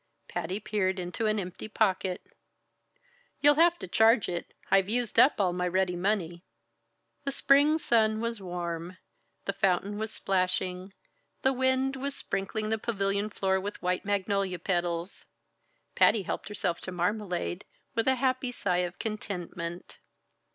Patty 0.27 0.59
peered 0.59 0.97
into 0.97 1.27
an 1.27 1.37
empty 1.37 1.67
pocket. 1.67 2.21
"You'll 3.39 3.53
have 3.61 3.77
to 3.77 3.87
charge 3.87 4.29
it. 4.29 4.51
I've 4.71 4.89
used 4.89 5.19
up 5.19 5.39
all 5.39 5.53
my 5.53 5.67
ready 5.67 5.95
money." 5.95 6.43
The 7.23 7.31
spring 7.31 7.77
sun 7.77 8.19
was 8.19 8.41
warm, 8.41 8.97
the 9.45 9.53
fountain 9.53 9.99
was 9.99 10.11
splashing, 10.11 10.93
the 11.43 11.53
wind 11.53 11.95
was 11.97 12.15
sprinkling 12.15 12.69
the 12.69 12.79
pavilion 12.79 13.29
floor 13.29 13.59
with 13.61 13.79
white 13.83 14.03
magnolia 14.03 14.57
petals. 14.57 15.27
Patty 15.93 16.23
helped 16.23 16.47
herself 16.47 16.81
to 16.81 16.91
marmalade 16.91 17.63
with 17.93 18.07
a 18.07 18.15
happy 18.15 18.51
sigh 18.51 18.77
of 18.77 18.97
contentment. 18.97 19.99